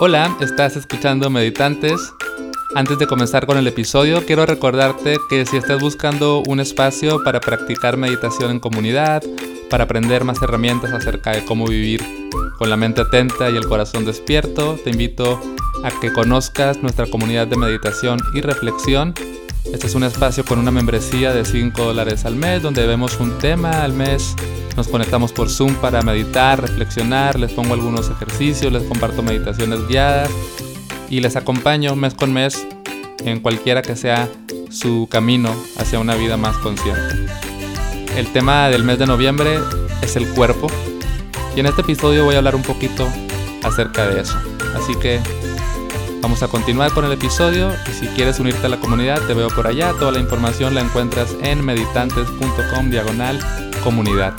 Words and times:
Hola, 0.00 0.36
estás 0.40 0.76
escuchando 0.76 1.30
Meditantes. 1.30 2.12
Antes 2.74 2.98
de 2.98 3.06
comenzar 3.06 3.46
con 3.46 3.58
el 3.58 3.66
episodio, 3.68 4.26
quiero 4.26 4.44
recordarte 4.44 5.18
que 5.30 5.46
si 5.46 5.56
estás 5.56 5.80
buscando 5.80 6.42
un 6.48 6.58
espacio 6.58 7.22
para 7.22 7.38
practicar 7.38 7.96
meditación 7.96 8.50
en 8.50 8.58
comunidad, 8.58 9.22
para 9.70 9.84
aprender 9.84 10.24
más 10.24 10.42
herramientas 10.42 10.92
acerca 10.92 11.30
de 11.30 11.44
cómo 11.44 11.68
vivir 11.68 12.02
con 12.58 12.70
la 12.70 12.76
mente 12.76 13.02
atenta 13.02 13.50
y 13.50 13.56
el 13.56 13.68
corazón 13.68 14.04
despierto, 14.04 14.76
te 14.82 14.90
invito 14.90 15.40
a 15.84 15.92
que 16.00 16.12
conozcas 16.12 16.82
nuestra 16.82 17.06
comunidad 17.06 17.46
de 17.46 17.56
meditación 17.56 18.18
y 18.34 18.40
reflexión. 18.40 19.14
Este 19.72 19.86
es 19.86 19.94
un 19.94 20.04
espacio 20.04 20.44
con 20.44 20.58
una 20.58 20.70
membresía 20.70 21.32
de 21.32 21.44
5 21.44 21.82
dólares 21.82 22.24
al 22.24 22.36
mes 22.36 22.62
donde 22.62 22.86
vemos 22.86 23.18
un 23.20 23.38
tema 23.38 23.82
al 23.82 23.92
mes 23.92 24.36
nos 24.76 24.88
conectamos 24.88 25.32
por 25.32 25.50
Zoom 25.50 25.74
para 25.76 26.02
meditar, 26.02 26.60
reflexionar, 26.60 27.38
les 27.38 27.52
pongo 27.52 27.74
algunos 27.74 28.10
ejercicios, 28.10 28.72
les 28.72 28.82
comparto 28.82 29.22
meditaciones 29.22 29.86
guiadas 29.86 30.30
y 31.08 31.20
les 31.20 31.36
acompaño 31.36 31.94
mes 31.94 32.14
con 32.14 32.32
mes 32.32 32.66
en 33.24 33.38
cualquiera 33.38 33.82
que 33.82 33.94
sea 33.94 34.28
su 34.70 35.06
camino 35.08 35.54
hacia 35.78 36.00
una 36.00 36.16
vida 36.16 36.36
más 36.36 36.56
consciente. 36.58 37.26
El 38.16 38.32
tema 38.32 38.68
del 38.68 38.82
mes 38.82 38.98
de 38.98 39.06
noviembre 39.06 39.60
es 40.02 40.16
el 40.16 40.26
cuerpo 40.28 40.66
y 41.54 41.60
en 41.60 41.66
este 41.66 41.82
episodio 41.82 42.24
voy 42.24 42.34
a 42.34 42.38
hablar 42.38 42.56
un 42.56 42.62
poquito 42.62 43.06
acerca 43.62 44.08
de 44.08 44.22
eso. 44.22 44.36
Así 44.74 44.96
que 44.96 45.20
vamos 46.24 46.42
a 46.42 46.48
continuar 46.48 46.90
con 46.94 47.04
el 47.04 47.12
episodio 47.12 47.70
y 47.86 47.92
si 47.92 48.06
quieres 48.06 48.40
unirte 48.40 48.64
a 48.64 48.70
la 48.70 48.80
comunidad 48.80 49.20
te 49.26 49.34
veo 49.34 49.48
por 49.48 49.66
allá. 49.66 49.92
Toda 49.92 50.10
la 50.10 50.20
información 50.20 50.74
la 50.74 50.80
encuentras 50.80 51.36
en 51.42 51.62
meditantes.com 51.62 52.88
diagonal 52.88 53.38
comunidad. 53.82 54.34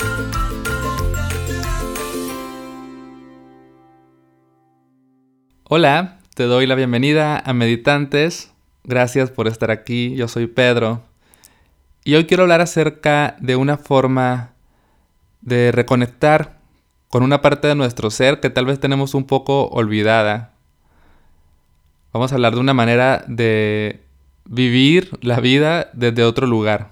Hola, 5.62 6.18
te 6.34 6.42
doy 6.42 6.66
la 6.66 6.74
bienvenida 6.74 7.38
a 7.38 7.52
Meditantes. 7.52 8.52
Gracias 8.82 9.30
por 9.30 9.46
estar 9.46 9.70
aquí. 9.70 10.16
Yo 10.16 10.26
soy 10.26 10.48
Pedro. 10.48 11.02
Y 12.02 12.16
hoy 12.16 12.24
quiero 12.24 12.42
hablar 12.42 12.62
acerca 12.62 13.36
de 13.38 13.54
una 13.54 13.76
forma 13.76 14.54
de 15.40 15.70
reconectar 15.70 16.58
con 17.10 17.22
una 17.22 17.42
parte 17.42 17.68
de 17.68 17.76
nuestro 17.76 18.10
ser 18.10 18.40
que 18.40 18.50
tal 18.50 18.66
vez 18.66 18.80
tenemos 18.80 19.14
un 19.14 19.24
poco 19.24 19.68
olvidada. 19.68 20.55
Vamos 22.12 22.32
a 22.32 22.36
hablar 22.36 22.54
de 22.54 22.60
una 22.60 22.74
manera 22.74 23.24
de 23.28 24.02
vivir 24.44 25.18
la 25.22 25.40
vida 25.40 25.90
desde 25.92 26.24
otro 26.24 26.46
lugar. 26.46 26.90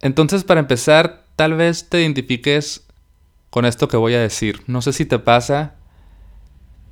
Entonces, 0.00 0.44
para 0.44 0.60
empezar, 0.60 1.24
tal 1.36 1.54
vez 1.54 1.88
te 1.88 2.00
identifiques 2.00 2.86
con 3.50 3.64
esto 3.64 3.88
que 3.88 3.96
voy 3.96 4.14
a 4.14 4.20
decir. 4.20 4.62
No 4.66 4.82
sé 4.82 4.92
si 4.92 5.06
te 5.06 5.18
pasa 5.18 5.74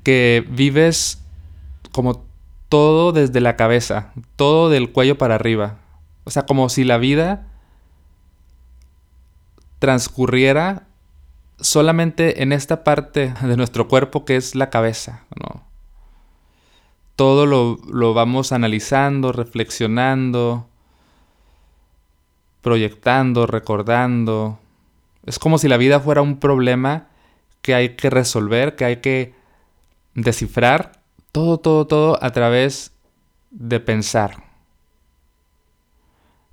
que 0.03 0.45
vives 0.49 1.23
como 1.93 2.25
todo 2.69 3.13
desde 3.13 3.41
la 3.41 3.57
cabeza, 3.57 4.13
todo 4.37 4.71
del 4.71 4.93
cuello 4.93 5.19
para 5.19 5.35
arriba. 5.35 5.79
O 6.25 6.31
sea, 6.31 6.47
como 6.47 6.69
si 6.69 6.85
la 6.85 6.99
vida 6.99 7.49
transcurriera 9.81 10.87
solamente 11.59 12.43
en 12.43 12.53
esta 12.53 12.85
parte 12.85 13.35
de 13.43 13.57
nuestro 13.57 13.89
cuerpo 13.89 14.25
que 14.25 14.37
es 14.37 14.55
la 14.55 14.71
cabeza, 14.71 15.25
¿no? 15.37 15.60
Todo 17.21 17.45
lo, 17.45 17.77
lo 17.93 18.15
vamos 18.15 18.51
analizando, 18.51 19.31
reflexionando, 19.31 20.67
proyectando, 22.63 23.47
recordando. 23.47 24.59
Es 25.27 25.39
como 25.39 25.59
si 25.59 25.69
la 25.69 25.77
vida 25.77 26.01
fuera 26.01 26.23
un 26.23 26.41
problema 26.41 27.09
que 27.61 27.75
hay 27.75 27.91
que 27.91 28.09
resolver, 28.09 28.75
que 28.75 28.87
hay 28.87 28.97
que 29.03 29.35
descifrar. 30.15 31.03
Todo, 31.31 31.59
todo, 31.59 31.87
todo 31.87 32.19
a 32.25 32.31
través 32.31 32.95
de 33.51 33.81
pensar. 33.81 34.43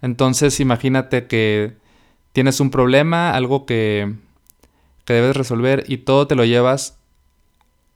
Entonces 0.01 0.59
imagínate 0.59 1.27
que 1.27 1.77
tienes 2.33 2.59
un 2.59 2.71
problema, 2.71 3.31
algo 3.31 3.65
que, 3.65 4.15
que 5.05 5.13
debes 5.13 5.37
resolver 5.37 5.85
y 5.87 5.99
todo 5.99 6.27
te 6.27 6.35
lo 6.35 6.43
llevas 6.43 6.96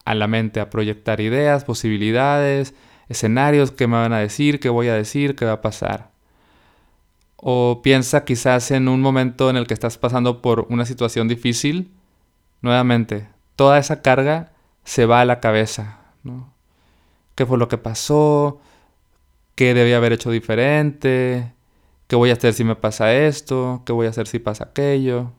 a 0.05 0.15
la 0.15 0.27
mente, 0.27 0.59
a 0.59 0.69
proyectar 0.69 1.21
ideas, 1.21 1.63
posibilidades, 1.63 2.73
escenarios, 3.09 3.71
qué 3.71 3.87
me 3.87 3.97
van 3.97 4.13
a 4.13 4.19
decir, 4.19 4.59
qué 4.59 4.69
voy 4.69 4.87
a 4.87 4.95
decir, 4.95 5.35
qué 5.35 5.45
va 5.45 5.53
a 5.53 5.61
pasar. 5.61 6.11
O 7.35 7.81
piensa 7.83 8.23
quizás 8.23 8.71
en 8.71 8.87
un 8.87 9.01
momento 9.01 9.49
en 9.49 9.57
el 9.57 9.67
que 9.67 9.73
estás 9.73 9.97
pasando 9.97 10.41
por 10.41 10.67
una 10.69 10.85
situación 10.85 11.27
difícil. 11.27 11.91
Nuevamente, 12.61 13.27
toda 13.55 13.79
esa 13.79 14.01
carga 14.01 14.51
se 14.83 15.05
va 15.05 15.21
a 15.21 15.25
la 15.25 15.39
cabeza. 15.39 15.99
¿no? 16.23 16.53
¿Qué 17.35 17.45
fue 17.45 17.57
lo 17.57 17.67
que 17.67 17.77
pasó? 17.77 18.61
¿Qué 19.55 19.73
debía 19.73 19.97
haber 19.97 20.13
hecho 20.13 20.31
diferente? 20.31 21.53
¿Qué 22.07 22.15
voy 22.15 22.29
a 22.29 22.33
hacer 22.33 22.53
si 22.53 22.63
me 22.63 22.75
pasa 22.75 23.13
esto? 23.13 23.83
¿Qué 23.85 23.93
voy 23.93 24.07
a 24.07 24.09
hacer 24.09 24.27
si 24.27 24.39
pasa 24.39 24.65
aquello? 24.65 25.31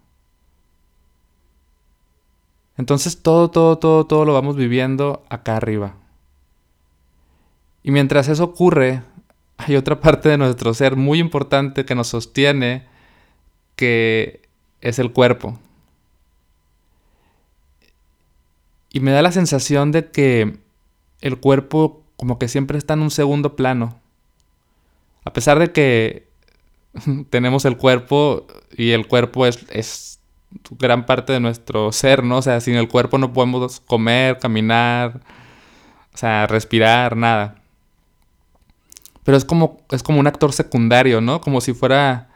Entonces 2.76 3.22
todo, 3.22 3.50
todo, 3.50 3.78
todo, 3.78 4.06
todo 4.06 4.24
lo 4.24 4.32
vamos 4.32 4.56
viviendo 4.56 5.24
acá 5.28 5.56
arriba. 5.56 5.94
Y 7.82 7.90
mientras 7.90 8.28
eso 8.28 8.44
ocurre, 8.44 9.02
hay 9.56 9.76
otra 9.76 10.00
parte 10.00 10.28
de 10.28 10.38
nuestro 10.38 10.74
ser 10.74 10.96
muy 10.96 11.18
importante 11.18 11.84
que 11.84 11.94
nos 11.94 12.08
sostiene, 12.08 12.86
que 13.76 14.42
es 14.80 14.98
el 14.98 15.12
cuerpo. 15.12 15.58
Y 18.90 19.00
me 19.00 19.10
da 19.10 19.22
la 19.22 19.32
sensación 19.32 19.90
de 19.90 20.10
que 20.10 20.58
el 21.20 21.38
cuerpo 21.38 22.02
como 22.16 22.38
que 22.38 22.46
siempre 22.46 22.78
está 22.78 22.94
en 22.94 23.02
un 23.02 23.10
segundo 23.10 23.56
plano. 23.56 23.98
A 25.24 25.32
pesar 25.32 25.58
de 25.58 25.72
que 25.72 26.28
tenemos 27.30 27.64
el 27.64 27.76
cuerpo 27.76 28.46
y 28.76 28.90
el 28.90 29.08
cuerpo 29.08 29.44
es, 29.44 29.64
es 29.70 30.20
gran 30.78 31.06
parte 31.06 31.32
de 31.32 31.40
nuestro 31.40 31.92
ser, 31.92 32.24
¿no? 32.24 32.38
O 32.38 32.42
sea, 32.42 32.60
sin 32.60 32.74
el 32.74 32.88
cuerpo 32.88 33.18
no 33.18 33.32
podemos 33.32 33.80
comer, 33.80 34.38
caminar, 34.38 35.20
o 36.14 36.16
sea, 36.16 36.46
respirar, 36.46 37.16
nada. 37.16 37.56
Pero 39.24 39.36
es 39.36 39.44
como, 39.44 39.80
es 39.90 40.02
como 40.02 40.20
un 40.20 40.26
actor 40.26 40.52
secundario, 40.52 41.20
¿no? 41.20 41.40
Como 41.40 41.60
si 41.60 41.72
fuera. 41.72 42.28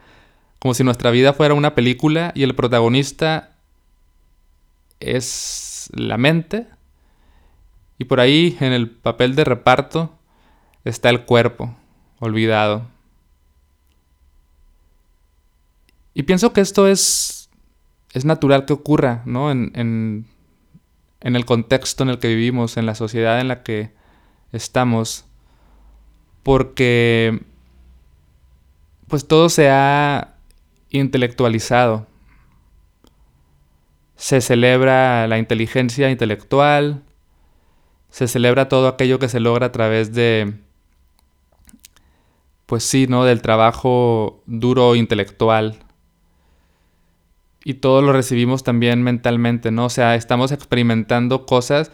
Como 0.59 0.73
si 0.73 0.83
nuestra 0.83 1.11
vida 1.11 1.35
fuera 1.35 1.55
una 1.55 1.75
película 1.75 2.33
y 2.35 2.43
el 2.43 2.55
protagonista 2.55 3.51
es 5.01 5.91
la 5.93 6.17
mente. 6.17 6.67
Y 7.99 8.07
por 8.07 8.21
ahí, 8.21 8.57
en 8.61 8.73
el 8.73 8.91
papel 8.91 9.37
de 9.37 9.45
reparto, 9.45 10.15
está 10.85 11.11
el 11.11 11.25
cuerpo, 11.25 11.77
olvidado. 12.21 12.87
Y 16.15 16.23
pienso 16.23 16.53
que 16.55 16.63
esto 16.63 16.89
es, 16.89 17.46
es 18.17 18.25
natural 18.25 18.65
que 18.65 18.73
ocurra, 18.73 19.21
¿no? 19.27 19.51
En, 19.51 20.25
el 21.21 21.45
contexto 21.45 22.03
en 22.03 22.09
el 22.09 22.19
que 22.19 22.29
vivimos, 22.29 22.79
en 22.79 22.87
la 22.87 22.95
sociedad 22.95 23.41
en 23.41 23.49
la 23.49 23.63
que 23.63 23.93
estamos 24.53 25.27
porque 26.43 27.43
pues 29.07 29.29
todo 29.29 29.51
se 29.51 29.69
ha 29.69 30.37
intelectualizado. 30.89 32.07
Se 34.17 34.41
celebra 34.41 35.27
la 35.27 35.37
inteligencia 35.37 36.09
intelectual, 36.11 37.03
se 38.09 38.29
celebra 38.29 38.71
todo 38.71 38.89
aquello 38.89 39.19
que 39.19 39.29
se 39.29 39.41
logra 39.41 39.67
a 39.67 39.73
través 39.73 40.15
de, 40.15 40.55
pues 42.65 42.83
sí, 42.83 43.09
¿no? 43.09 43.27
Del 43.27 43.43
trabajo 43.43 44.43
duro 44.47 44.95
intelectual. 44.95 45.86
Y 47.69 47.75
todo 47.75 48.01
lo 48.01 48.13
recibimos 48.13 48.63
también 48.63 49.03
mentalmente, 49.03 49.73
¿no? 49.73 49.87
O 49.87 49.91
sea, 49.91 50.15
estamos 50.15 50.53
experimentando 50.53 51.47
cosas 51.47 51.91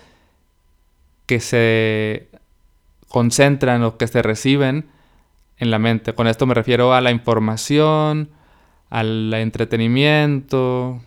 que 1.24 1.41
se 1.41 2.28
concentran 3.09 3.83
o 3.83 3.97
que 3.97 4.07
se 4.07 4.21
reciben 4.21 4.91
en 5.57 5.71
la 5.71 5.78
mente. 5.78 6.15
Con 6.15 6.27
esto 6.27 6.45
me 6.45 6.53
refiero 6.53 6.92
a 6.92 7.01
la 7.01 7.10
información, 7.10 8.28
al 8.91 9.33
entretenimiento, 9.33 11.01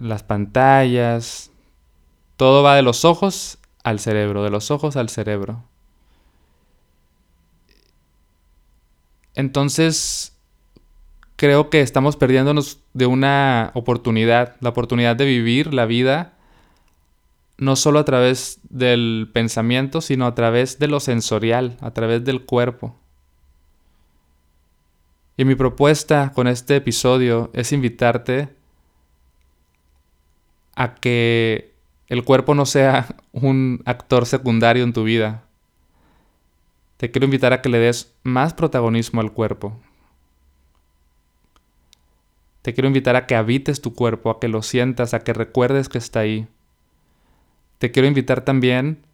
las 0.00 0.22
pantallas. 0.22 1.50
Todo 2.38 2.62
va 2.62 2.76
de 2.76 2.82
los 2.82 3.04
ojos 3.04 3.58
al 3.82 4.00
cerebro, 4.00 4.42
de 4.42 4.48
los 4.48 4.70
ojos 4.70 4.96
al 4.96 5.10
cerebro. 5.10 5.64
Entonces, 9.34 10.33
creo 11.36 11.70
que 11.70 11.80
estamos 11.80 12.16
perdiéndonos 12.16 12.80
de 12.92 13.06
una 13.06 13.70
oportunidad, 13.74 14.56
la 14.60 14.70
oportunidad 14.70 15.16
de 15.16 15.26
vivir 15.26 15.74
la 15.74 15.86
vida 15.86 16.34
no 17.56 17.76
solo 17.76 18.00
a 18.00 18.04
través 18.04 18.60
del 18.68 19.30
pensamiento, 19.32 20.00
sino 20.00 20.26
a 20.26 20.34
través 20.34 20.78
de 20.78 20.88
lo 20.88 21.00
sensorial, 21.00 21.76
a 21.80 21.92
través 21.92 22.24
del 22.24 22.44
cuerpo. 22.44 22.96
Y 25.36 25.44
mi 25.44 25.54
propuesta 25.54 26.32
con 26.34 26.46
este 26.46 26.76
episodio 26.76 27.50
es 27.54 27.72
invitarte 27.72 28.48
a 30.76 30.94
que 30.94 31.72
el 32.08 32.24
cuerpo 32.24 32.54
no 32.54 32.66
sea 32.66 33.16
un 33.32 33.82
actor 33.84 34.26
secundario 34.26 34.84
en 34.84 34.92
tu 34.92 35.04
vida. 35.04 35.44
Te 36.96 37.10
quiero 37.10 37.24
invitar 37.24 37.52
a 37.52 37.62
que 37.62 37.68
le 37.68 37.78
des 37.78 38.12
más 38.22 38.54
protagonismo 38.54 39.20
al 39.20 39.32
cuerpo. 39.32 39.78
Te 42.64 42.72
quiero 42.72 42.88
invitar 42.88 43.14
a 43.14 43.26
que 43.26 43.36
habites 43.36 43.82
tu 43.82 43.92
cuerpo, 43.92 44.30
a 44.30 44.40
que 44.40 44.48
lo 44.48 44.62
sientas, 44.62 45.12
a 45.12 45.20
que 45.20 45.34
recuerdes 45.34 45.90
que 45.90 45.98
está 45.98 46.20
ahí. 46.20 46.48
Te 47.76 47.90
quiero 47.90 48.08
invitar 48.08 48.40
también 48.40 49.04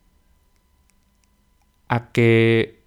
a 1.88 2.12
que 2.12 2.78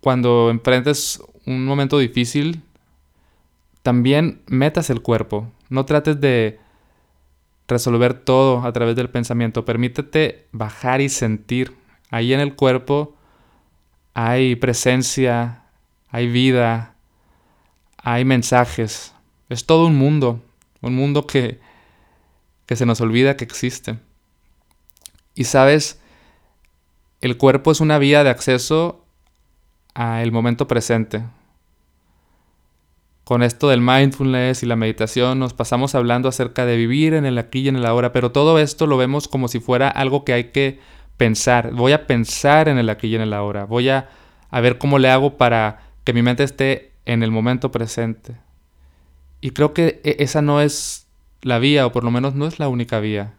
cuando 0.00 0.50
enfrentes 0.50 1.20
un 1.46 1.64
momento 1.64 1.98
difícil, 1.98 2.62
también 3.82 4.40
metas 4.46 4.88
el 4.88 5.02
cuerpo. 5.02 5.50
No 5.68 5.84
trates 5.84 6.20
de 6.20 6.60
resolver 7.66 8.14
todo 8.14 8.64
a 8.64 8.72
través 8.72 8.94
del 8.94 9.10
pensamiento. 9.10 9.64
Permítete 9.64 10.46
bajar 10.52 11.00
y 11.00 11.08
sentir. 11.08 11.74
Ahí 12.08 12.32
en 12.32 12.38
el 12.38 12.54
cuerpo 12.54 13.16
hay 14.12 14.54
presencia, 14.54 15.64
hay 16.08 16.28
vida, 16.28 16.94
hay 17.96 18.24
mensajes. 18.24 19.13
Es 19.48 19.66
todo 19.66 19.86
un 19.86 19.96
mundo, 19.96 20.40
un 20.80 20.94
mundo 20.94 21.26
que, 21.26 21.60
que 22.66 22.76
se 22.76 22.86
nos 22.86 23.00
olvida 23.00 23.36
que 23.36 23.44
existe. 23.44 23.98
Y 25.34 25.44
sabes, 25.44 26.00
el 27.20 27.36
cuerpo 27.36 27.72
es 27.72 27.80
una 27.80 27.98
vía 27.98 28.24
de 28.24 28.30
acceso 28.30 29.04
al 29.94 30.32
momento 30.32 30.68
presente. 30.68 31.24
Con 33.24 33.42
esto 33.42 33.68
del 33.68 33.80
mindfulness 33.80 34.62
y 34.62 34.66
la 34.66 34.76
meditación 34.76 35.38
nos 35.38 35.54
pasamos 35.54 35.94
hablando 35.94 36.28
acerca 36.28 36.66
de 36.66 36.76
vivir 36.76 37.14
en 37.14 37.24
el 37.24 37.38
aquí 37.38 37.60
y 37.60 37.68
en 37.68 37.76
el 37.76 37.86
ahora, 37.86 38.12
pero 38.12 38.32
todo 38.32 38.58
esto 38.58 38.86
lo 38.86 38.98
vemos 38.98 39.28
como 39.28 39.48
si 39.48 39.60
fuera 39.60 39.88
algo 39.88 40.24
que 40.24 40.34
hay 40.34 40.44
que 40.44 40.78
pensar. 41.16 41.72
Voy 41.72 41.92
a 41.92 42.06
pensar 42.06 42.68
en 42.68 42.76
el 42.76 42.90
aquí 42.90 43.08
y 43.08 43.14
en 43.14 43.22
el 43.22 43.32
ahora. 43.32 43.64
Voy 43.64 43.88
a, 43.88 44.10
a 44.50 44.60
ver 44.60 44.76
cómo 44.76 44.98
le 44.98 45.08
hago 45.08 45.38
para 45.38 45.80
que 46.04 46.12
mi 46.12 46.20
mente 46.22 46.42
esté 46.42 46.92
en 47.06 47.22
el 47.22 47.30
momento 47.30 47.70
presente. 47.70 48.36
Y 49.44 49.50
creo 49.50 49.74
que 49.74 50.00
e, 50.04 50.16
esa 50.20 50.40
no 50.40 50.60
es 50.60 51.06
la 51.42 51.58
vía, 51.58 51.86
o 51.86 51.92
por 51.92 52.02
lo 52.02 52.10
menos 52.10 52.34
no 52.34 52.46
es 52.46 52.58
la 52.58 52.68
única 52.68 52.98
vía. 52.98 53.34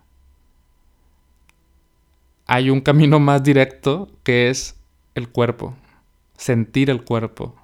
Hay 2.45 2.69
un 2.69 2.81
camino 2.81 3.19
más 3.19 3.43
directo 3.43 4.07
que 4.23 4.49
es 4.49 4.75
el 5.15 5.29
cuerpo, 5.29 5.75
sentir 6.37 6.89
el 6.89 7.03
cuerpo 7.03 7.55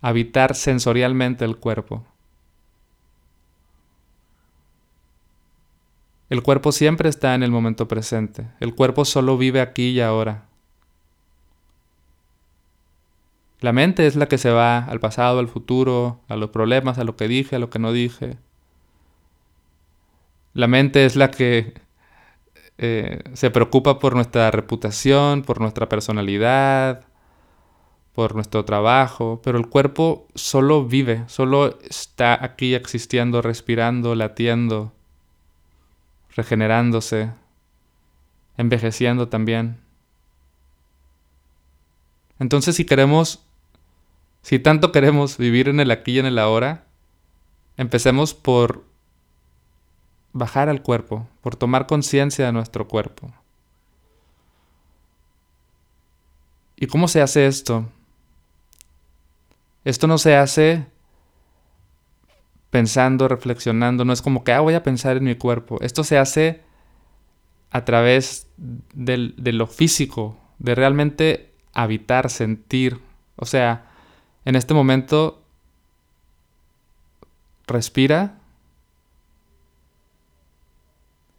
habitar 0.00 0.54
sensorialmente 0.54 1.44
el 1.44 1.56
cuerpo. 1.56 2.04
El 6.30 6.42
cuerpo 6.42 6.72
siempre 6.72 7.08
está 7.08 7.34
en 7.34 7.42
el 7.42 7.50
momento 7.50 7.88
presente. 7.88 8.46
El 8.60 8.74
cuerpo 8.74 9.04
solo 9.04 9.38
vive 9.38 9.60
aquí 9.60 9.90
y 9.90 10.00
ahora. 10.00 10.47
La 13.60 13.72
mente 13.72 14.06
es 14.06 14.14
la 14.16 14.26
que 14.26 14.38
se 14.38 14.50
va 14.50 14.78
al 14.78 15.00
pasado, 15.00 15.40
al 15.40 15.48
futuro, 15.48 16.20
a 16.28 16.36
los 16.36 16.50
problemas, 16.50 16.98
a 16.98 17.04
lo 17.04 17.16
que 17.16 17.26
dije, 17.28 17.56
a 17.56 17.58
lo 17.58 17.70
que 17.70 17.78
no 17.78 17.92
dije. 17.92 18.38
La 20.54 20.68
mente 20.68 21.04
es 21.04 21.16
la 21.16 21.30
que 21.30 21.74
eh, 22.78 23.20
se 23.32 23.50
preocupa 23.50 23.98
por 23.98 24.14
nuestra 24.14 24.50
reputación, 24.52 25.42
por 25.42 25.60
nuestra 25.60 25.88
personalidad, 25.88 27.04
por 28.14 28.34
nuestro 28.34 28.64
trabajo, 28.64 29.40
pero 29.44 29.58
el 29.58 29.68
cuerpo 29.68 30.26
solo 30.34 30.84
vive, 30.84 31.24
solo 31.28 31.78
está 31.82 32.44
aquí 32.44 32.74
existiendo, 32.74 33.42
respirando, 33.42 34.14
latiendo, 34.14 34.92
regenerándose, 36.34 37.30
envejeciendo 38.56 39.28
también. 39.28 39.78
Entonces 42.38 42.76
si 42.76 42.84
queremos, 42.84 43.44
si 44.42 44.58
tanto 44.58 44.92
queremos 44.92 45.38
vivir 45.38 45.68
en 45.68 45.80
el 45.80 45.90
aquí 45.90 46.12
y 46.12 46.18
en 46.18 46.26
el 46.26 46.38
ahora, 46.38 46.84
empecemos 47.76 48.34
por 48.34 48.84
bajar 50.32 50.68
al 50.68 50.82
cuerpo, 50.82 51.28
por 51.40 51.56
tomar 51.56 51.86
conciencia 51.86 52.46
de 52.46 52.52
nuestro 52.52 52.88
cuerpo. 52.88 53.32
¿Y 56.76 56.86
cómo 56.86 57.08
se 57.08 57.20
hace 57.20 57.46
esto? 57.46 57.88
Esto 59.84 60.06
no 60.06 60.18
se 60.18 60.36
hace 60.36 60.86
pensando, 62.70 63.26
reflexionando, 63.26 64.04
no 64.04 64.12
es 64.12 64.22
como 64.22 64.44
que, 64.44 64.52
ah, 64.52 64.60
voy 64.60 64.74
a 64.74 64.82
pensar 64.82 65.16
en 65.16 65.24
mi 65.24 65.34
cuerpo. 65.34 65.78
Esto 65.80 66.04
se 66.04 66.18
hace 66.18 66.62
a 67.70 67.84
través 67.84 68.46
de 68.56 69.52
lo 69.52 69.66
físico, 69.66 70.38
de 70.58 70.74
realmente 70.74 71.54
habitar, 71.72 72.30
sentir. 72.30 73.00
O 73.36 73.46
sea, 73.46 73.87
en 74.48 74.56
este 74.56 74.72
momento, 74.72 75.42
respira 77.66 78.38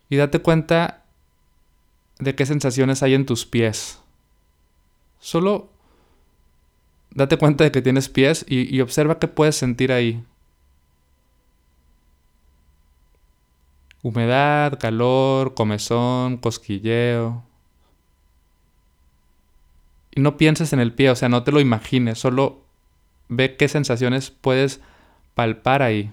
y 0.10 0.16
date 0.16 0.38
cuenta 0.44 1.06
de 2.20 2.36
qué 2.36 2.46
sensaciones 2.46 3.02
hay 3.02 3.16
en 3.16 3.26
tus 3.26 3.48
pies. 3.48 4.00
Solo 5.20 5.72
Date 7.10 7.40
cuenta 7.40 7.64
de 7.64 7.72
que 7.72 7.82
tienes 7.82 8.08
pies 8.08 8.46
y, 8.48 8.80
observa 8.82 9.18
qué 9.18 9.28
puedes 9.28 9.56
sentir 9.56 9.92
ahí. 9.92 10.24
Humedad, 14.04 14.78
calor, 14.78 15.56
comezón, 15.56 16.38
cosquilleo. 16.38 17.44
Y 20.12 20.22
no 20.22 20.38
pienses 20.38 20.72
en 20.72 20.80
el 20.80 20.94
pie, 20.94 21.10
o 21.10 21.16
sea, 21.16 21.30
no 21.30 21.42
te 21.42 21.52
lo 21.52 21.60
imagines, 21.60 22.20
solo 22.20 22.69
ve 23.30 23.56
qué 23.56 23.68
sensaciones 23.68 24.32
puedes 24.32 24.82
palpar 25.36 25.82
ahí. 25.82 26.12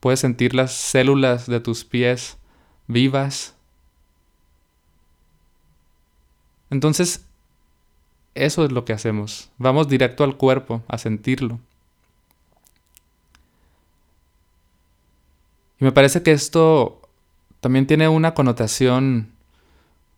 Puedes 0.00 0.20
sentir 0.20 0.54
las 0.54 0.72
células 0.72 1.46
de 1.46 1.60
tus 1.60 1.84
pies 1.84 2.38
vivas. 2.86 3.54
Entonces, 6.70 7.26
eso 8.34 8.64
es 8.64 8.72
lo 8.72 8.84
que 8.84 8.92
hacemos. 8.92 9.50
Vamos 9.58 9.88
directo 9.88 10.24
al 10.24 10.36
cuerpo 10.36 10.82
a 10.88 10.98
sentirlo. 10.98 11.60
Y 15.80 15.84
me 15.84 15.92
parece 15.92 16.22
que 16.22 16.32
esto 16.32 17.00
también 17.60 17.86
tiene 17.86 18.08
una 18.08 18.34
connotación 18.34 19.32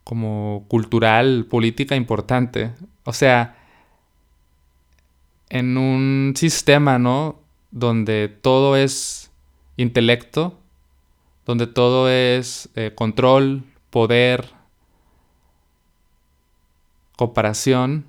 como 0.05 0.65
cultural, 0.69 1.47
política 1.49 1.97
importante. 1.97 2.73
O 3.05 3.13
sea, 3.13 3.57
en 5.49 5.77
un 5.77 6.35
sistema, 6.37 6.99
¿no? 6.99 7.41
Donde 7.71 8.29
todo 8.29 8.77
es 8.77 9.31
intelecto, 9.77 10.59
donde 11.45 11.67
todo 11.67 12.09
es 12.09 12.69
eh, 12.75 12.93
control, 12.95 13.65
poder, 13.91 14.53
comparación, 17.17 18.07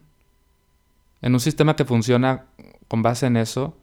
en 1.22 1.34
un 1.34 1.39
sistema 1.39 1.75
que 1.75 1.86
funciona 1.86 2.46
con 2.88 3.01
base 3.01 3.25
en 3.25 3.38
eso, 3.38 3.75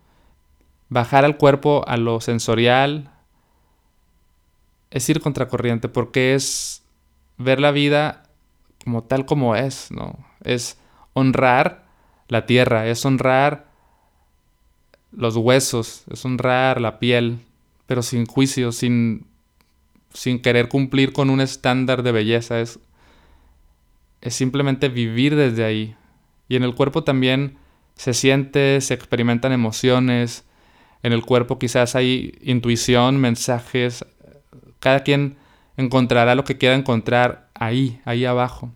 bajar 0.89 1.25
al 1.25 1.37
cuerpo 1.37 1.85
a 1.87 1.97
lo 1.97 2.21
sensorial 2.21 3.11
es 4.91 5.09
ir 5.09 5.21
contracorriente 5.21 5.89
porque 5.89 6.35
es 6.35 6.85
ver 7.37 7.61
la 7.61 7.73
vida 7.73 8.23
como 8.85 9.03
tal 9.03 9.27
como 9.27 9.57
es, 9.57 9.91
¿no? 9.91 10.17
Es 10.43 10.79
honrar 11.15 11.84
la 12.29 12.47
tierra, 12.47 12.87
es 12.87 13.05
honrar 13.05 13.67
los 15.13 15.37
huesos, 15.37 16.05
es 16.11 16.25
honrar 16.25 16.81
la 16.81 16.99
piel, 16.99 17.39
pero 17.87 18.03
sin 18.03 18.27
juicio, 18.27 18.73
sin, 18.73 19.27
sin 20.13 20.41
querer 20.41 20.69
cumplir 20.69 21.13
con 21.13 21.31
un 21.31 21.41
estándar 21.41 22.03
de 22.03 22.13
belleza, 22.13 22.61
es 22.61 22.81
es 24.25 24.35
simplemente 24.35 24.89
vivir 24.89 25.37
desde 25.37 25.65
ahí. 25.65 25.97
Y 26.49 26.57
en 26.57 26.65
el 26.65 26.75
cuerpo 26.75 27.05
también 27.05 27.59
se 27.95 28.15
siente, 28.15 28.81
se 28.81 28.95
experimentan 28.95 29.53
emociones, 29.53 30.45
en 31.03 31.13
el 31.13 31.23
cuerpo 31.23 31.59
quizás 31.59 31.95
hay 31.95 32.37
intuición, 32.41 33.19
mensajes, 33.19 34.05
cada 34.81 35.01
quien 35.01 35.37
encontrará 35.77 36.35
lo 36.35 36.45
que 36.45 36.57
quiera 36.57 36.75
encontrar 36.75 37.51
ahí, 37.55 38.01
ahí 38.07 38.25
abajo. 38.25 38.73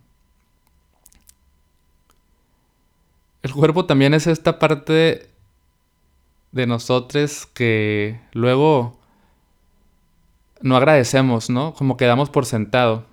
El 3.41 3.53
cuerpo 3.53 3.85
también 3.85 4.13
es 4.13 4.27
esta 4.27 4.59
parte 4.59 5.29
de 6.51 6.67
nosotros 6.67 7.45
que 7.45 8.19
luego 8.33 8.99
no 10.61 10.75
agradecemos, 10.75 11.49
¿no? 11.49 11.73
Como 11.73 11.95
quedamos 11.95 12.29
por 12.29 12.45
sentado. 12.45 13.05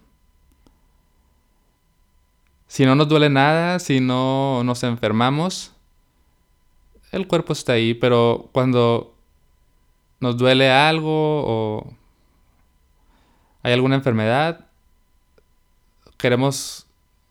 Si 2.66 2.84
no 2.84 2.96
nos 2.96 3.08
duele 3.08 3.30
nada, 3.30 3.78
si 3.78 4.00
no 4.00 4.62
nos 4.64 4.82
enfermamos, 4.82 5.72
el 7.12 7.28
cuerpo 7.28 7.52
está 7.52 7.74
ahí, 7.74 7.94
pero 7.94 8.48
cuando 8.52 9.14
nos 10.18 10.36
duele 10.36 10.70
algo 10.70 11.44
o 11.46 11.94
hay 13.62 13.72
alguna 13.72 13.94
enfermedad, 13.94 14.66
queremos 16.16 16.86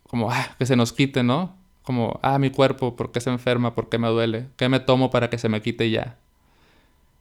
como 0.09 0.31
ah, 0.31 0.55
que 0.57 0.65
se 0.65 0.77
nos 0.77 0.93
quite, 0.93 1.23
¿no? 1.23 1.64
Como, 1.85 2.19
ah, 2.23 2.39
mi 2.39 2.49
cuerpo, 2.49 2.95
¿por 2.95 3.11
qué 3.11 3.21
se 3.21 3.29
enferma? 3.29 3.75
¿Por 3.75 3.89
qué 3.89 3.99
me 3.99 4.07
duele? 4.07 4.49
¿Qué 4.57 4.67
me 4.69 4.79
tomo 4.79 5.11
para 5.11 5.29
que 5.29 5.37
se 5.37 5.49
me 5.49 5.61
quite 5.61 5.91
ya? 5.91 6.17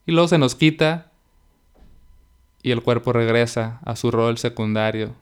Y 0.06 0.12
luego 0.12 0.26
se 0.26 0.38
nos 0.38 0.54
quita 0.54 1.10
y 2.62 2.70
el 2.70 2.82
cuerpo 2.82 3.12
regresa 3.12 3.78
a 3.84 3.94
su 3.94 4.10
rol 4.10 4.38
secundario. 4.38 5.14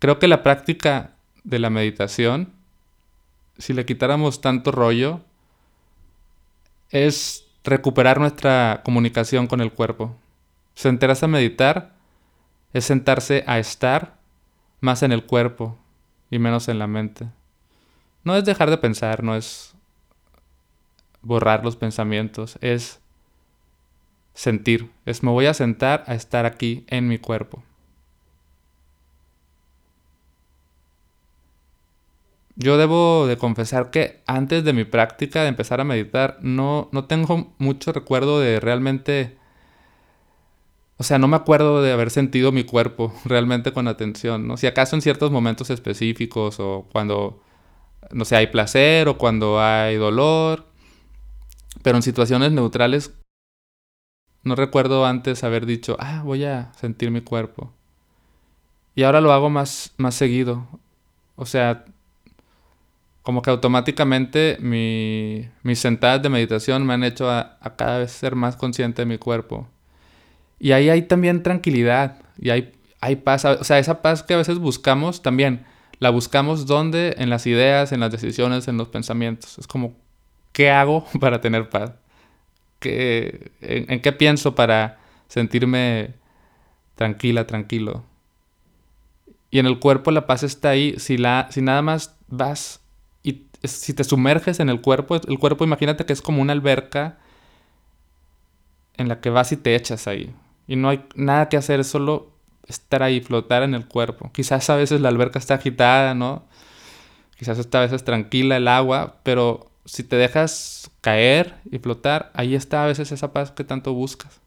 Creo 0.00 0.18
que 0.18 0.26
la 0.26 0.42
práctica 0.42 1.12
de 1.44 1.60
la 1.60 1.70
meditación, 1.70 2.52
si 3.56 3.72
le 3.72 3.86
quitáramos 3.86 4.40
tanto 4.40 4.72
rollo, 4.72 5.20
es 6.90 7.46
recuperar 7.62 8.18
nuestra 8.18 8.82
comunicación 8.84 9.46
con 9.46 9.60
el 9.60 9.72
cuerpo. 9.72 10.16
Sentarse 10.74 11.24
a 11.24 11.28
meditar 11.28 11.94
es 12.72 12.84
sentarse 12.84 13.44
a 13.46 13.60
estar 13.60 14.15
más 14.86 15.02
en 15.02 15.10
el 15.10 15.24
cuerpo 15.24 15.76
y 16.30 16.38
menos 16.38 16.68
en 16.68 16.78
la 16.78 16.86
mente. 16.86 17.28
No 18.22 18.36
es 18.36 18.44
dejar 18.44 18.70
de 18.70 18.78
pensar, 18.78 19.22
no 19.24 19.34
es 19.34 19.74
borrar 21.22 21.64
los 21.64 21.76
pensamientos, 21.76 22.56
es 22.60 23.00
sentir, 24.32 24.90
es 25.04 25.24
me 25.24 25.30
voy 25.30 25.46
a 25.46 25.54
sentar 25.54 26.04
a 26.06 26.14
estar 26.14 26.46
aquí 26.46 26.84
en 26.86 27.08
mi 27.08 27.18
cuerpo. 27.18 27.64
Yo 32.54 32.78
debo 32.78 33.26
de 33.26 33.36
confesar 33.36 33.90
que 33.90 34.22
antes 34.26 34.64
de 34.64 34.72
mi 34.72 34.84
práctica 34.84 35.42
de 35.42 35.48
empezar 35.48 35.80
a 35.80 35.84
meditar 35.84 36.38
no, 36.42 36.88
no 36.92 37.04
tengo 37.06 37.52
mucho 37.58 37.92
recuerdo 37.92 38.40
de 38.40 38.60
realmente... 38.60 39.36
O 40.98 41.04
sea, 41.04 41.18
no 41.18 41.28
me 41.28 41.36
acuerdo 41.36 41.82
de 41.82 41.92
haber 41.92 42.10
sentido 42.10 42.52
mi 42.52 42.64
cuerpo 42.64 43.12
realmente 43.24 43.72
con 43.72 43.88
atención, 43.88 44.46
¿no? 44.46 44.56
Si 44.56 44.66
acaso 44.66 44.96
en 44.96 45.02
ciertos 45.02 45.30
momentos 45.30 45.70
específicos 45.70 46.58
o 46.60 46.86
cuando, 46.92 47.42
no 48.10 48.24
sé, 48.24 48.36
hay 48.36 48.48
placer 48.48 49.08
o 49.08 49.18
cuando 49.18 49.60
hay 49.60 49.96
dolor, 49.96 50.66
pero 51.82 51.96
en 51.96 52.02
situaciones 52.02 52.52
neutrales 52.52 53.12
no 54.42 54.54
recuerdo 54.54 55.04
antes 55.04 55.42
haber 55.44 55.66
dicho, 55.66 55.96
ah, 55.98 56.22
voy 56.24 56.44
a 56.44 56.72
sentir 56.74 57.10
mi 57.10 57.20
cuerpo. 57.20 57.72
Y 58.94 59.02
ahora 59.02 59.20
lo 59.20 59.32
hago 59.32 59.50
más, 59.50 59.92
más 59.98 60.14
seguido. 60.14 60.66
O 61.34 61.46
sea, 61.46 61.84
como 63.22 63.42
que 63.42 63.50
automáticamente 63.50 64.56
mi, 64.60 65.48
mis 65.64 65.80
sentadas 65.80 66.22
de 66.22 66.28
meditación 66.28 66.86
me 66.86 66.94
han 66.94 67.02
hecho 67.02 67.28
a, 67.28 67.58
cada 67.76 67.98
vez 67.98 68.12
ser 68.12 68.36
más 68.36 68.54
consciente 68.54 69.02
de 69.02 69.06
mi 69.06 69.18
cuerpo. 69.18 69.68
Y 70.58 70.72
ahí 70.72 70.88
hay 70.88 71.02
también 71.02 71.42
tranquilidad 71.42 72.22
y 72.38 72.50
hay, 72.50 72.72
hay 73.00 73.16
paz. 73.16 73.44
O 73.44 73.64
sea, 73.64 73.78
esa 73.78 74.02
paz 74.02 74.22
que 74.22 74.34
a 74.34 74.38
veces 74.38 74.58
buscamos 74.58 75.22
también, 75.22 75.64
la 75.98 76.10
buscamos 76.10 76.66
donde? 76.66 77.14
En 77.18 77.30
las 77.30 77.46
ideas, 77.46 77.92
en 77.92 78.00
las 78.00 78.12
decisiones, 78.12 78.68
en 78.68 78.76
los 78.76 78.88
pensamientos. 78.88 79.58
Es 79.58 79.66
como, 79.66 79.94
¿qué 80.52 80.70
hago 80.70 81.06
para 81.20 81.40
tener 81.40 81.68
paz? 81.68 81.92
¿Qué, 82.78 83.52
en, 83.60 84.00
qué 84.00 84.12
pienso 84.12 84.54
para 84.54 84.98
sentirme 85.28 86.14
tranquila, 86.94 87.46
tranquilo? 87.46 88.04
Y 89.50 89.58
en 89.58 89.66
el 89.66 89.78
cuerpo 89.78 90.10
la 90.10 90.26
paz 90.26 90.42
está 90.42 90.70
ahí. 90.70 90.94
Si, 90.98 91.16
la, 91.16 91.48
si 91.50 91.62
nada 91.62 91.82
más 91.82 92.16
vas 92.28 92.80
si 93.66 93.94
te 93.94 94.04
sumerges 94.04 94.60
en 94.60 94.68
el 94.68 94.80
cuerpo, 94.80 95.16
el 95.16 95.38
cuerpo 95.38 95.64
imagínate 95.64 96.04
que 96.04 96.12
es 96.12 96.22
como 96.22 96.42
una 96.42 96.52
alberca 96.52 97.18
en 98.96 99.08
la 99.08 99.20
que 99.20 99.30
vas 99.30 99.52
y 99.52 99.56
te 99.56 99.74
echas 99.74 100.06
ahí. 100.06 100.34
Y 100.66 100.76
no 100.76 100.88
hay 100.88 101.04
nada 101.14 101.48
que 101.48 101.56
hacer, 101.56 101.84
solo 101.84 102.30
estar 102.66 103.02
ahí, 103.02 103.20
flotar 103.20 103.62
en 103.62 103.74
el 103.74 103.86
cuerpo. 103.86 104.30
Quizás 104.32 104.68
a 104.70 104.76
veces 104.76 105.00
la 105.00 105.08
alberca 105.08 105.38
está 105.38 105.54
agitada, 105.54 106.14
¿no? 106.14 106.44
Quizás 107.38 107.58
esta 107.58 107.78
a 107.78 107.82
veces 107.82 108.04
tranquila 108.04 108.56
el 108.56 108.66
agua, 108.66 109.16
pero 109.22 109.70
si 109.84 110.02
te 110.02 110.16
dejas 110.16 110.90
caer 111.00 111.54
y 111.70 111.78
flotar, 111.78 112.30
ahí 112.34 112.54
está 112.54 112.84
a 112.84 112.86
veces 112.86 113.12
esa 113.12 113.32
paz 113.32 113.52
que 113.52 113.62
tanto 113.62 113.92
buscas. 113.92 114.40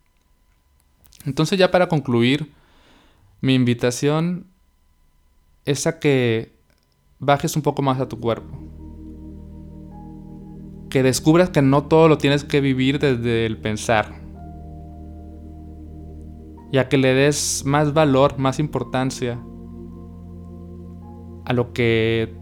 Entonces 1.26 1.58
ya 1.58 1.72
para 1.72 1.88
concluir, 1.88 2.52
mi 3.42 3.54
invitación 3.54 4.48
es 5.66 5.88
a 5.88 6.00
que 6.00 6.52
bajes 7.20 7.56
un 7.56 7.62
poco 7.62 7.82
más 7.82 8.00
a 8.00 8.10
tu 8.10 8.20
cuerpo 8.20 8.58
que 10.90 11.04
descubras 11.04 11.50
que 11.50 11.62
no 11.62 11.84
todo 11.84 12.08
lo 12.08 12.18
tienes 12.18 12.44
que 12.44 12.62
vivir 12.62 13.00
desde 13.00 13.46
el 13.46 13.58
pensar. 13.58 14.19
Ya 16.72 16.88
que 16.88 16.98
le 16.98 17.14
des 17.14 17.64
más 17.66 17.94
valor, 17.94 18.38
más 18.38 18.60
importancia 18.60 19.40
a 21.46 21.54
lo 21.54 21.74
que 21.74 22.36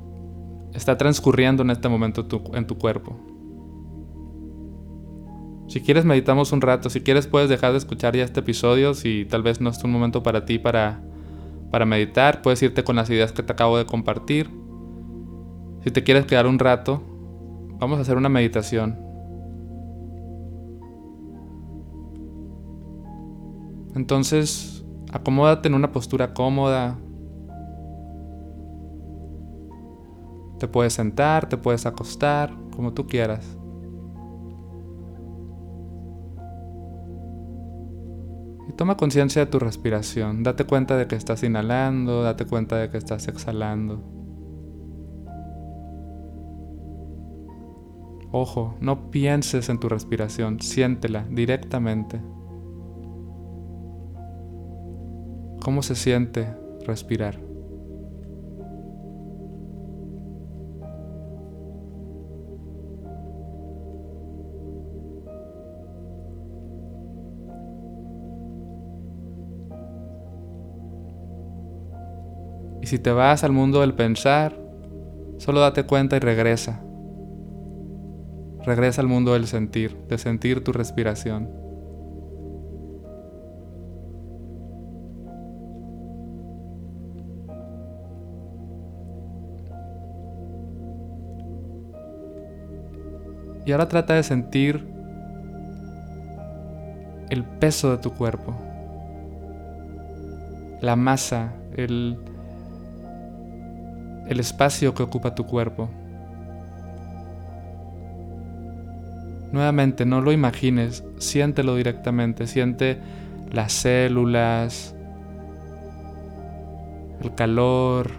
está 0.74 0.98
transcurriendo 0.98 1.64
en 1.64 1.70
este 1.70 1.88
momento 1.88 2.28
en 2.54 2.68
tu 2.68 2.78
cuerpo. 2.78 3.18
Si 5.70 5.82
quieres 5.82 6.06
meditamos 6.06 6.52
un 6.52 6.62
rato, 6.62 6.90
si 6.90 7.02
quieres 7.02 7.28
puedes 7.28 7.50
dejar 7.50 7.72
de 7.72 7.78
escuchar 7.78 8.16
ya 8.16 8.24
este 8.24 8.40
episodio, 8.40 8.94
si 8.94 9.26
tal 9.26 9.44
vez 9.44 9.62
no 9.62 9.70
es 9.70 9.84
un 9.84 9.92
momento 9.92 10.24
para 10.24 10.46
ti 10.46 10.60
para, 10.60 11.02
para 11.72 11.86
meditar, 11.86 12.42
puedes 12.42 12.62
irte 12.64 12.84
con 12.84 12.96
las 12.96 13.10
ideas 13.10 13.32
que 13.32 13.44
te 13.44 13.54
acabo 13.54 13.78
de 13.78 13.86
compartir. 13.86 14.50
Si 15.84 15.92
te 15.92 16.04
quieres 16.04 16.26
quedar 16.26 16.48
un 16.48 16.60
rato, 16.60 17.02
Vamos 17.80 18.00
a 18.00 18.02
hacer 18.02 18.18
una 18.18 18.30
meditación. 18.30 19.07
Entonces, 23.98 24.86
acomódate 25.12 25.68
en 25.68 25.74
una 25.74 25.92
postura 25.92 26.36
cómoda. 26.36 27.00
Te 30.60 30.68
puedes 30.68 30.94
sentar, 30.94 31.50
te 31.50 31.58
puedes 31.58 31.88
acostar, 31.88 32.54
como 32.76 32.94
tú 32.94 33.08
quieras. 33.08 33.58
Y 38.70 38.74
toma 38.74 38.98
conciencia 38.98 39.44
de 39.44 39.50
tu 39.50 39.58
respiración. 39.58 40.44
Date 40.44 40.66
cuenta 40.66 40.96
de 40.96 41.08
que 41.08 41.16
estás 41.16 41.42
inhalando, 41.42 42.22
date 42.22 42.46
cuenta 42.46 42.78
de 42.78 42.92
que 42.92 43.00
estás 43.00 43.28
exhalando. 43.28 44.04
Ojo, 48.32 48.76
no 48.80 49.10
pienses 49.10 49.70
en 49.70 49.80
tu 49.80 49.90
respiración, 49.90 50.60
siéntela 50.60 51.26
directamente. 51.32 52.22
¿Cómo 55.68 55.84
se 55.84 55.96
siente 55.96 56.48
respirar? 56.86 57.36
Y 72.82 72.86
si 72.86 72.98
te 72.98 73.12
vas 73.12 73.44
al 73.44 73.52
mundo 73.52 73.82
del 73.82 73.94
pensar, 73.94 74.58
solo 75.36 75.60
date 75.60 75.84
cuenta 75.84 76.16
y 76.16 76.20
regresa. 76.20 76.82
Regresa 78.64 79.02
al 79.02 79.08
mundo 79.08 79.34
del 79.34 79.48
sentir, 79.48 79.98
de 80.08 80.18
sentir 80.18 80.64
tu 80.64 80.72
respiración. 80.72 81.67
Y 93.68 93.74
ahora 93.74 93.90
trata 93.90 94.14
de 94.14 94.24
sentir 94.24 94.88
el 97.30 97.44
peso 97.44 97.92
de 97.92 97.98
tu 97.98 98.14
cuerpo, 98.14 98.56
la 100.80 100.96
masa, 100.96 101.52
el, 101.76 102.18
el 104.26 104.40
espacio 104.40 104.94
que 104.94 105.04
ocupa 105.04 105.36
tu 105.36 105.46
cuerpo. 105.46 105.90
Nuevamente, 109.52 110.06
no 110.06 110.22
lo 110.22 110.32
imagines, 110.32 111.04
siéntelo 111.18 111.76
directamente, 111.76 112.48
siente 112.48 113.02
las 113.52 113.74
células, 113.74 114.96
el 117.22 117.36
calor, 117.36 118.12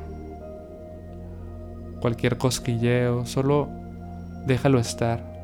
cualquier 2.02 2.36
cosquilleo, 2.36 3.24
solo 3.24 3.70
déjalo 4.44 4.78
estar. 4.78 5.37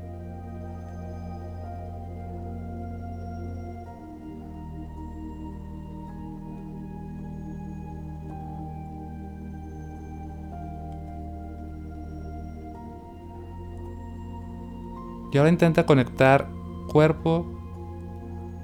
Y 15.34 15.36
ahora 15.36 15.50
intenta 15.50 15.84
conectar 15.84 16.48
cuerpo 16.92 17.44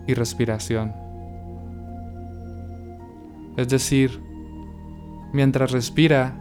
y 0.07 0.15
respiración. 0.15 0.95
Es 3.57 3.69
decir, 3.69 4.23
mientras 5.33 5.73
respira, 5.73 6.41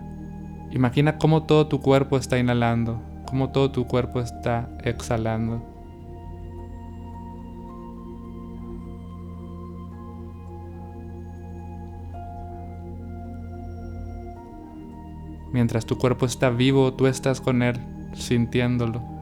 imagina 0.69 1.17
cómo 1.17 1.47
todo 1.47 1.67
tu 1.67 1.81
cuerpo 1.81 2.15
está 2.15 2.37
inhalando, 2.37 3.01
cómo 3.25 3.49
todo 3.49 3.71
tu 3.71 3.87
cuerpo 3.87 4.19
está 4.19 4.69
exhalando. 4.83 5.65
Mientras 15.51 15.87
tu 15.87 15.97
cuerpo 15.97 16.27
está 16.27 16.51
vivo, 16.51 16.93
tú 16.93 17.07
estás 17.07 17.41
con 17.41 17.63
él, 17.63 17.77
sintiéndolo. 18.13 19.18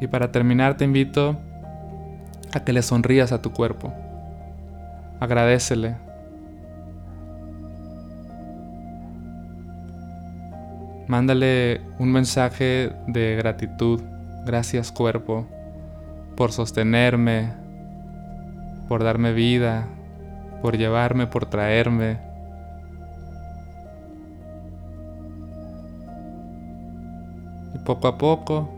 Y 0.00 0.06
para 0.08 0.30
terminar 0.30 0.76
te 0.76 0.84
invito 0.84 1.36
a 2.52 2.60
que 2.60 2.72
le 2.72 2.82
sonrías 2.82 3.32
a 3.32 3.40
tu 3.40 3.52
cuerpo. 3.52 3.92
Agradecele. 5.20 5.96
Mándale 11.06 11.80
un 11.98 12.12
mensaje 12.12 12.92
de 13.06 13.36
gratitud. 13.36 14.02
Gracias 14.44 14.92
cuerpo 14.92 15.46
por 16.36 16.52
sostenerme, 16.52 17.52
por 18.88 19.02
darme 19.02 19.32
vida, 19.32 19.86
por 20.60 20.76
llevarme, 20.76 21.26
por 21.26 21.46
traerme. 21.46 22.18
Y 27.74 27.78
poco 27.78 28.08
a 28.08 28.18
poco 28.18 28.75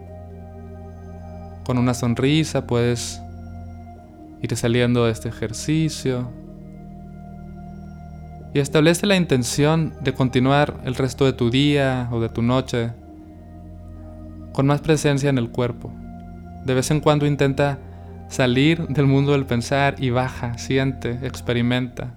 con 1.68 1.76
una 1.76 1.92
sonrisa 1.92 2.66
puedes 2.66 3.20
ir 4.40 4.56
saliendo 4.56 5.04
de 5.04 5.12
este 5.12 5.28
ejercicio. 5.28 6.32
Y 8.54 8.58
establece 8.58 9.06
la 9.06 9.16
intención 9.16 9.92
de 10.00 10.14
continuar 10.14 10.80
el 10.86 10.94
resto 10.94 11.26
de 11.26 11.34
tu 11.34 11.50
día 11.50 12.08
o 12.10 12.20
de 12.20 12.30
tu 12.30 12.40
noche 12.40 12.92
con 14.54 14.66
más 14.66 14.80
presencia 14.80 15.28
en 15.28 15.36
el 15.36 15.50
cuerpo. 15.50 15.92
De 16.64 16.72
vez 16.72 16.90
en 16.90 17.00
cuando 17.00 17.26
intenta 17.26 17.78
salir 18.28 18.88
del 18.88 19.06
mundo 19.06 19.32
del 19.32 19.44
pensar 19.44 19.96
y 19.98 20.08
baja, 20.08 20.56
siente, 20.56 21.18
experimenta. 21.22 22.14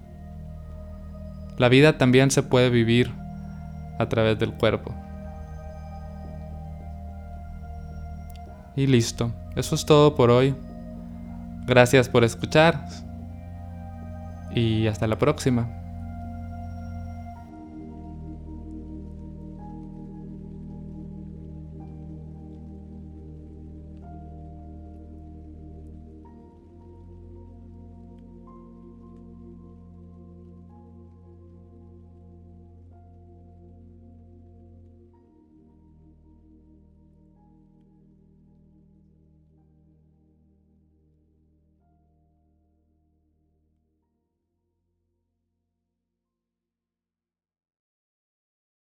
La 1.58 1.68
vida 1.68 1.98
también 1.98 2.30
se 2.30 2.42
puede 2.42 2.70
vivir 2.70 3.12
a 3.98 4.08
través 4.08 4.38
del 4.38 4.54
cuerpo. 4.54 4.94
Y 8.76 8.86
listo. 8.86 9.34
Eso 9.56 9.74
es 9.74 9.84
todo 9.84 10.14
por 10.14 10.30
hoy. 10.30 10.54
Gracias 11.66 12.08
por 12.08 12.24
escuchar. 12.24 12.86
Y 14.54 14.86
hasta 14.86 15.06
la 15.06 15.16
próxima. 15.16 15.81